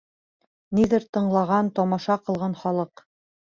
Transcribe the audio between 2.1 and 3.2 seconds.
ҡылған халыҡ.